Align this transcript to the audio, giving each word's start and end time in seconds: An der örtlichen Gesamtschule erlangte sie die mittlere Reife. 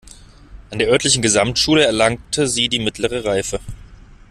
An 0.71 0.79
der 0.79 0.87
örtlichen 0.87 1.21
Gesamtschule 1.21 1.85
erlangte 1.85 2.47
sie 2.47 2.69
die 2.69 2.79
mittlere 2.79 3.23
Reife. 3.23 3.59